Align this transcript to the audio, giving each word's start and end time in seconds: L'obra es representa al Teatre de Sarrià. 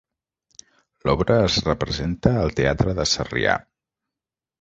L'obra 1.09 1.35
es 1.49 1.57
representa 1.67 2.31
al 2.45 2.55
Teatre 2.61 2.97
de 3.01 3.07
Sarrià. 3.13 3.59